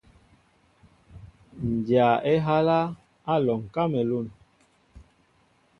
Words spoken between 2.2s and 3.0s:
ehálā, Á